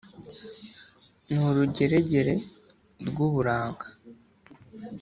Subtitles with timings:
[1.27, 2.33] Ni urugeregere
[3.07, 3.87] rw'uburanga,